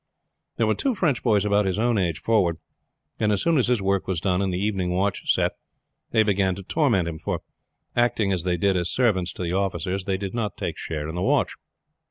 [0.57, 2.57] There were two French boys about his own age forward,
[3.19, 5.51] and as soon as his work was done and the evening watch set
[6.09, 7.41] they began to torment him; for,
[7.95, 11.13] acting as they did as servants to the officers, they did not take share in
[11.13, 11.53] the watch.